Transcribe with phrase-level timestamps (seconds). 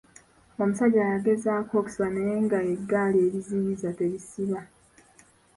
[0.61, 4.61] Omusajja yagezaako okusiba naye nga eggaali ebiziyiza tebisiba.